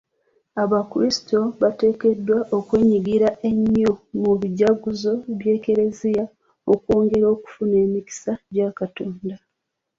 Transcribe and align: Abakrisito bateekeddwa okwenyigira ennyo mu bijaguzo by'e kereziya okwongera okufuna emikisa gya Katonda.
Abakrisito 0.63 1.39
bateekeddwa 1.61 2.37
okwenyigira 2.57 3.29
ennyo 3.49 3.91
mu 4.21 4.33
bijaguzo 4.41 5.13
by'e 5.39 5.55
kereziya 5.63 6.23
okwongera 6.73 7.25
okufuna 7.35 7.75
emikisa 7.85 8.31
gya 8.53 8.67
Katonda. 8.77 9.35